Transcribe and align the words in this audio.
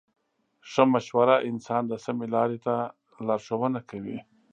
ښه 0.69 0.83
مشوره 0.93 1.35
انسان 1.49 1.83
د 1.87 1.93
سمې 2.05 2.27
لارې 2.35 2.57
ته 2.65 2.75
لارښوونه 3.27 3.79
کوي. 3.89 4.17